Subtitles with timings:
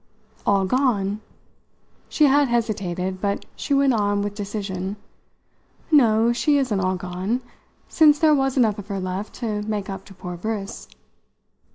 [0.47, 1.19] "All gone?"
[2.09, 4.97] She had hesitated, but she went on with decision.
[5.91, 7.41] "No, she isn't all gone,
[7.87, 10.87] since there was enough of her left to make up to poor Briss."